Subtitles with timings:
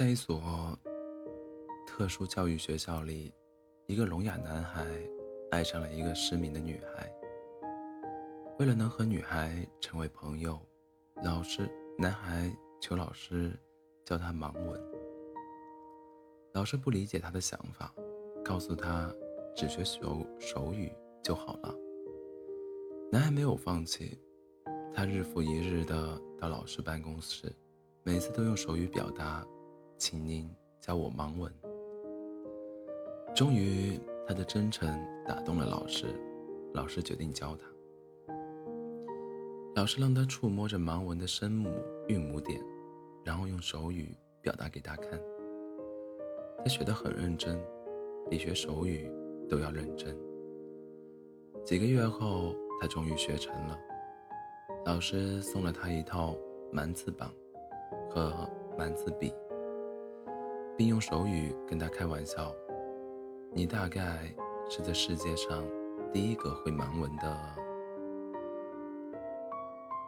[0.00, 0.40] 在一所
[1.86, 3.34] 特殊教育学校里，
[3.86, 4.86] 一个聋哑男孩
[5.50, 7.12] 爱上了一个失明的女孩。
[8.58, 10.58] 为了能和女孩成为朋友，
[11.22, 12.50] 老师男孩
[12.80, 13.52] 求老师
[14.02, 14.82] 教他盲文。
[16.54, 17.94] 老师不理解他的想法，
[18.42, 19.14] 告诉他
[19.54, 20.90] 只学手手语
[21.22, 21.74] 就好了。
[23.12, 24.18] 男孩没有放弃，
[24.94, 27.54] 他日复一日的到老师办公室，
[28.02, 29.46] 每次都用手语表达
[30.00, 30.50] ：“请您
[30.80, 31.52] 教我盲文。”
[33.36, 34.88] 终于，他的真诚
[35.26, 36.06] 打动了老师，
[36.72, 38.34] 老师决定教他。
[39.76, 41.70] 老师让他触摸着盲文的声母、
[42.08, 42.58] 韵母点，
[43.24, 45.20] 然后用手语表达给他看。
[46.58, 47.62] 他学得很认真，
[48.28, 49.06] 比学手语
[49.50, 50.16] 都要认真。
[51.62, 53.78] 几个月后，他终于学成了。
[54.86, 56.34] 老师送了他一套
[56.72, 57.30] 满字榜
[58.10, 59.32] 和满字笔，
[60.80, 62.54] 并用手语跟他开玩笑
[63.52, 64.34] ：“你大概
[64.70, 65.62] 是这世界上
[66.10, 67.38] 第一个会盲文的。”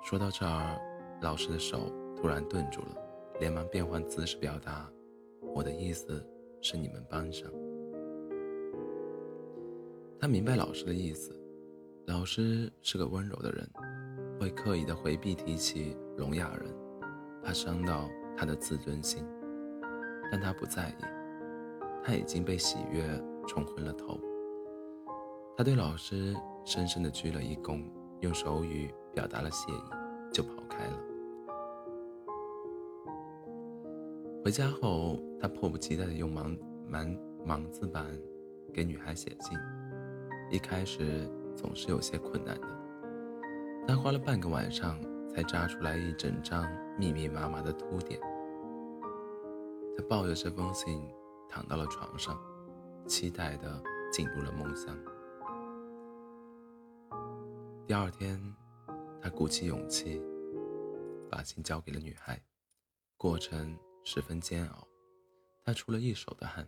[0.00, 0.80] 说到这儿，
[1.22, 2.94] 老师的手突然顿住了，
[3.40, 4.88] 连忙变换姿势表达
[5.56, 6.24] ：“我的意思。”
[6.62, 7.50] 是你们班上，
[10.20, 11.36] 他明白老师的意思。
[12.06, 13.68] 老师是个温柔的人，
[14.38, 16.72] 会刻意的回避提起聋哑人，
[17.42, 19.26] 怕伤到他的自尊心。
[20.30, 21.04] 但他不在意，
[22.04, 23.02] 他已经被喜悦
[23.46, 24.18] 冲昏了头。
[25.56, 27.84] 他对老师深深的鞠了一躬，
[28.20, 29.82] 用手语表达了谢意，
[30.32, 30.98] 就跑开了。
[34.42, 36.56] 回家后，他迫不及待地用盲
[36.90, 38.06] 盲盲字板
[38.72, 39.58] 给女孩写信。
[40.50, 42.68] 一开始总是有些困难的，
[43.86, 46.66] 他花了半个晚上才扎出来一整张
[46.98, 48.18] 密密麻麻的凸点。
[50.00, 51.06] 他抱着这封信
[51.46, 52.40] 躺到了床上，
[53.06, 54.96] 期待地进入了梦乡。
[57.86, 58.40] 第二天，
[59.20, 60.18] 他鼓起勇气
[61.30, 62.42] 把信交给了女孩，
[63.18, 63.78] 过程。
[64.02, 64.88] 十分煎熬，
[65.62, 66.66] 他出了一手的汗，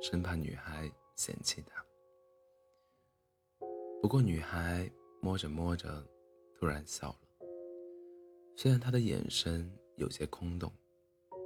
[0.00, 1.84] 生怕女孩嫌弃他。
[4.00, 4.88] 不过女孩
[5.20, 6.06] 摸着摸着，
[6.54, 7.18] 突然笑了。
[8.56, 10.72] 虽然她的眼神有些空洞，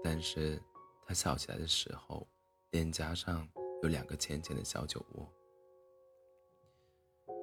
[0.05, 0.63] 但是
[1.05, 2.27] 他笑起来的时候，
[2.71, 3.49] 脸颊上
[3.83, 5.29] 有两个浅浅的小酒窝。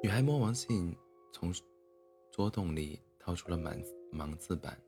[0.01, 0.95] 女孩摸完信，
[1.33, 1.53] 从
[2.31, 3.81] 桌洞里掏出了满
[4.11, 4.81] 盲字板，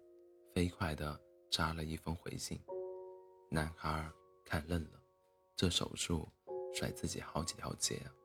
[0.55, 2.59] 飞快地扎了一封回信。
[3.49, 4.09] 男孩
[4.45, 5.01] 看愣了，
[5.55, 6.27] 这手术
[6.73, 8.15] 甩自己好几条街啊！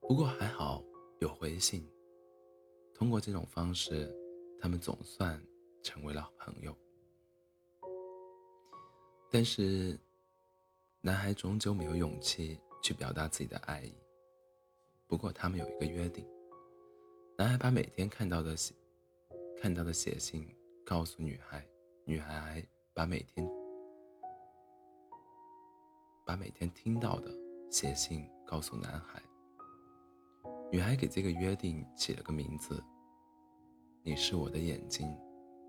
[0.00, 0.82] 不过还好
[1.20, 1.88] 有回信，
[2.92, 4.12] 通过这种方式，
[4.60, 5.40] 他们总算
[5.82, 6.76] 成为了朋友。
[9.30, 9.98] 但是，
[11.00, 13.92] 男孩终究没有勇气去表达自己的爱意。
[15.06, 16.26] 不过他们有一个约定：
[17.36, 18.74] 男孩把每天看到的写
[19.60, 20.48] 看到的写信
[20.84, 21.66] 告诉女孩，
[22.04, 22.66] 女孩。
[22.94, 23.48] 把每天
[26.26, 27.30] 把每天听到的
[27.70, 29.22] 写信告诉男孩。
[30.72, 32.82] 女孩给这个约定起了个名字
[34.02, 35.16] ：“你是我的眼睛，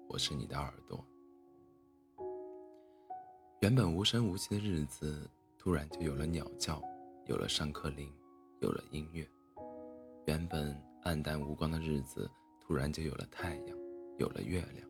[0.08, 1.06] 我是你的耳朵。”
[3.62, 6.82] 原本无声无息的日子，突然就有了鸟叫，
[7.26, 8.10] 有了上课铃，
[8.62, 9.30] 有了音乐。
[10.26, 12.30] 原本暗淡无光的日子，
[12.62, 13.78] 突然就有了太阳，
[14.18, 14.90] 有了月亮，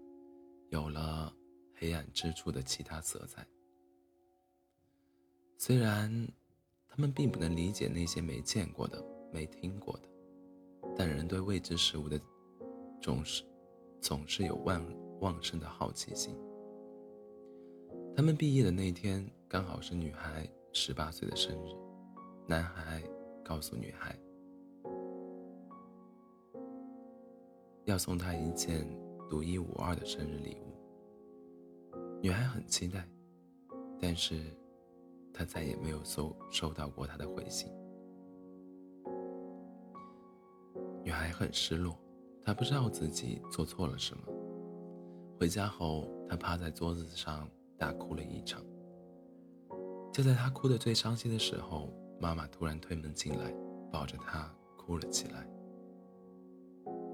[0.69, 1.33] 有了。
[1.81, 3.47] 黑暗之处的其他色彩。
[5.57, 6.11] 虽然
[6.89, 10.09] 他们并不能理解那些没见过的、没听过的，
[10.93, 12.19] 但人对未知事物的
[13.01, 13.45] 总是
[14.01, 14.85] 总是有旺
[15.21, 16.35] 旺盛的好奇心。
[18.19, 21.71] 他们毕业的那天刚好是女孩十八岁的生日，
[22.45, 23.01] 男孩
[23.45, 24.13] 告诉女孩
[27.85, 28.85] 要送她一件
[29.29, 32.19] 独一无二的生日礼物。
[32.21, 33.07] 女孩很期待，
[34.01, 34.53] 但是
[35.33, 37.71] 她再也没有收收到过他的回信。
[41.05, 41.97] 女孩很失落，
[42.43, 44.23] 她不知道自己做错了什么。
[45.39, 47.49] 回家后，她趴在桌子上
[47.79, 48.63] 大哭了一场。
[50.13, 53.51] 就在她哭得最伤心的时候，妈妈突然推门进来，
[53.91, 55.47] 抱着她哭了起来。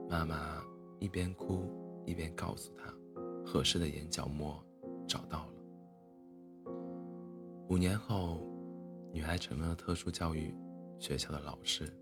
[0.09, 0.61] 妈妈
[0.99, 1.71] 一边哭
[2.05, 2.93] 一边告诉她，
[3.45, 4.61] 合适的眼角膜。
[5.07, 5.53] 找到了。
[7.69, 8.41] 五年后，
[9.13, 10.51] 女孩成了特殊教育
[10.99, 11.95] 学校的老师，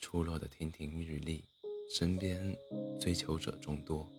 [0.00, 1.44] 出落的亭亭玉立，
[1.88, 2.56] 身边
[3.00, 4.10] 追求者众多。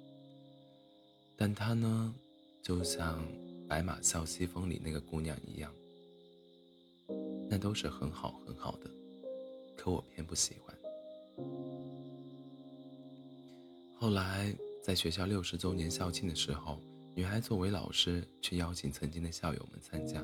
[1.38, 2.14] 但她呢，
[2.62, 3.22] 就像
[3.68, 5.72] 《白马啸西风》里那个姑娘一样，
[7.50, 8.90] 那都是很好很好的，
[9.76, 10.76] 可我偏不喜欢。
[13.98, 16.80] 后来在学校六十周年校庆的时候，
[17.14, 20.24] 女孩作为老师去邀请曾经的校友们参加，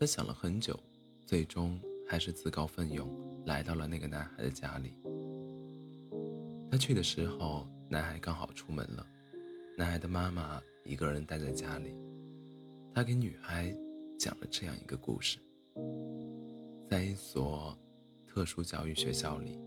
[0.00, 0.78] 她想了很久，
[1.26, 1.78] 最终
[2.08, 3.08] 还是自告奋勇
[3.46, 4.94] 来到了那个男孩的家里。
[6.70, 9.06] 她去的时候，男孩刚好出门了，
[9.76, 10.62] 男孩的妈妈。
[10.84, 11.96] 一个人待在家里，
[12.92, 13.72] 他给女孩
[14.18, 15.38] 讲了这样一个故事：
[16.90, 17.78] 在一所
[18.26, 19.60] 特殊教育学校里，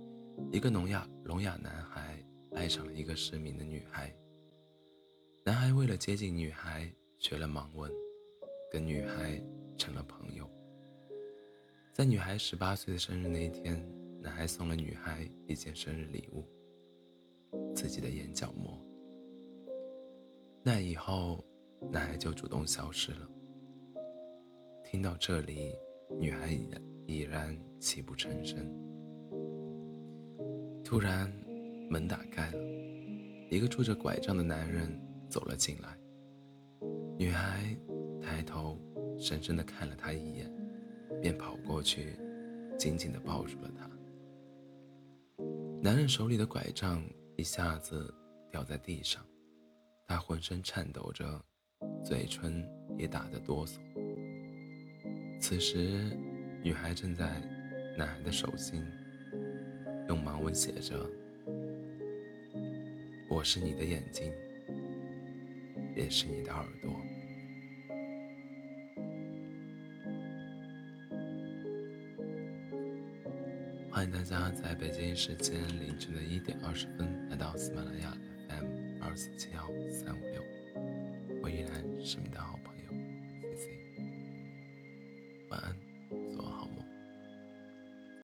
[0.51, 2.21] 一个聋哑聋哑男孩
[2.53, 4.13] 爱上了一个失明的女孩。
[5.45, 7.89] 男孩为了接近女孩，学了盲文，
[8.69, 9.41] 跟女孩
[9.77, 10.45] 成了朋友。
[11.93, 13.81] 在女孩十八岁的生日那天，
[14.21, 16.43] 男孩送了女孩一件生日礼物——
[17.73, 18.84] 自己的眼角膜。
[20.67, 21.45] 那以后，
[21.91, 23.29] 男孩就主动消失了。
[24.83, 25.71] 听到这里，
[26.19, 28.57] 女孩已然已然泣不成声。
[30.83, 31.31] 突然，
[31.87, 32.57] 门打开了，
[33.51, 34.89] 一个拄着拐杖的男人
[35.29, 35.95] 走了进来。
[37.15, 37.77] 女孩
[38.19, 38.75] 抬头，
[39.19, 40.51] 深深的看了他一眼，
[41.21, 42.17] 便跑过去，
[42.75, 43.87] 紧紧的抱住了他。
[45.79, 48.11] 男人手里的拐杖一下子
[48.51, 49.23] 掉在地上。
[50.07, 51.43] 他浑身颤抖着，
[52.03, 52.63] 嘴唇
[52.97, 53.79] 也打得哆嗦。
[55.41, 56.15] 此时，
[56.63, 57.41] 女孩正在
[57.97, 58.85] 男孩的手心
[60.07, 61.09] 用盲文写着
[63.29, 64.31] ：“我是你的眼睛，
[65.95, 66.91] 也是你的耳朵。”
[73.91, 78.15] 欢迎大家在北京时间凌晨的一点二十分来到喜马拉雅
[78.49, 78.84] FM。
[79.01, 80.41] 二四七幺三五六，
[81.41, 81.71] 我依然
[82.03, 82.83] 是你的好朋友
[83.55, 83.69] ，C C。
[85.49, 85.75] 晚安，